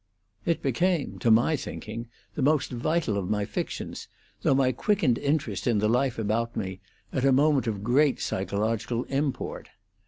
[0.45, 4.07] It became, to my thinking, the most vital of my fictions,
[4.41, 6.79] through my quickened interest in the life about me,
[7.13, 9.69] at a moment of great psychological import.